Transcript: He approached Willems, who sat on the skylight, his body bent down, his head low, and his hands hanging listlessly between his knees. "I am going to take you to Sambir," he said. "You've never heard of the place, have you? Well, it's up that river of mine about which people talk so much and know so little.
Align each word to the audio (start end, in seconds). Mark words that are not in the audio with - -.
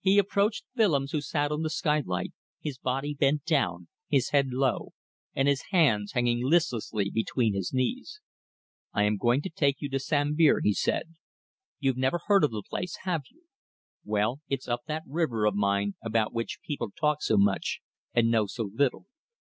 He 0.00 0.16
approached 0.16 0.64
Willems, 0.74 1.12
who 1.12 1.20
sat 1.20 1.52
on 1.52 1.60
the 1.60 1.68
skylight, 1.68 2.32
his 2.62 2.78
body 2.78 3.12
bent 3.12 3.44
down, 3.44 3.88
his 4.08 4.30
head 4.30 4.46
low, 4.54 4.94
and 5.36 5.48
his 5.48 5.64
hands 5.70 6.12
hanging 6.12 6.42
listlessly 6.42 7.10
between 7.10 7.52
his 7.52 7.70
knees. 7.70 8.22
"I 8.94 9.02
am 9.02 9.18
going 9.18 9.42
to 9.42 9.50
take 9.50 9.82
you 9.82 9.90
to 9.90 9.98
Sambir," 10.00 10.60
he 10.62 10.72
said. 10.72 11.14
"You've 11.78 11.98
never 11.98 12.20
heard 12.24 12.42
of 12.42 12.52
the 12.52 12.62
place, 12.66 12.96
have 13.02 13.24
you? 13.30 13.42
Well, 14.02 14.40
it's 14.48 14.66
up 14.66 14.84
that 14.86 15.02
river 15.06 15.44
of 15.44 15.54
mine 15.54 15.94
about 16.02 16.32
which 16.32 16.60
people 16.66 16.90
talk 16.98 17.20
so 17.20 17.36
much 17.36 17.82
and 18.14 18.30
know 18.30 18.46
so 18.46 18.70
little. 18.72 19.08